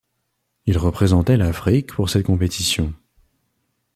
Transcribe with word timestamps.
Il 0.65 0.79
représentait 0.79 1.37
l'Afrique 1.37 1.93
pour 1.93 2.09
cette 2.09 2.25
compétition. 2.25 2.95